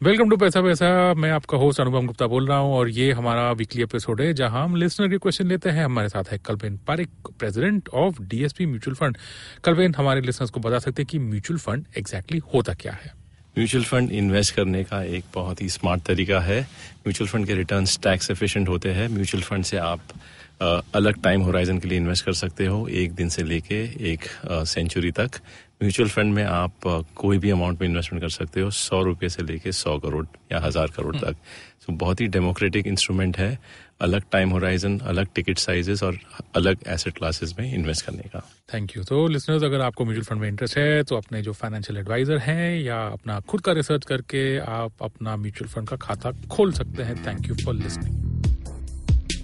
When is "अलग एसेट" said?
36.56-37.16